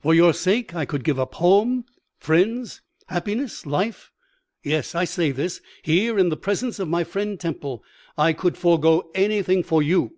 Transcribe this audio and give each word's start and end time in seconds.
For 0.00 0.14
your 0.14 0.32
sake 0.32 0.72
I 0.72 0.84
could 0.84 1.02
give 1.02 1.18
up 1.18 1.34
home, 1.34 1.84
friends, 2.16 2.80
happiness, 3.08 3.66
life. 3.66 4.12
Yes, 4.62 4.94
I 4.94 5.04
say 5.04 5.32
this, 5.32 5.60
here, 5.82 6.16
in 6.16 6.28
the 6.28 6.36
presence 6.36 6.78
of 6.78 6.86
my 6.86 7.02
friend 7.02 7.40
Temple. 7.40 7.82
I 8.16 8.34
could 8.34 8.56
forego 8.56 9.10
anything 9.16 9.64
for 9.64 9.82
you. 9.82 10.12